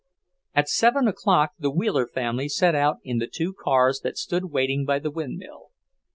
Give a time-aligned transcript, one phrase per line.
[0.55, 4.83] At seven o'clock the Wheeler family set out in the two cars that stood waiting
[4.83, 5.69] by the windmill.